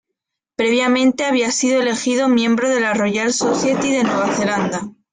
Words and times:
Previamente 0.55 1.25
había 1.25 1.51
sido 1.51 1.79
elegido 1.79 2.27
Miembro 2.27 2.67
de 2.69 2.79
la 2.79 2.95
Royal 2.95 3.31
Society 3.31 3.91
de 3.91 4.03
Nueva 4.03 4.31
Zelanda. 4.33 4.81